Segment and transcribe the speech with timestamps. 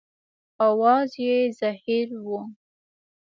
[0.67, 2.27] اواز یې زهیر و.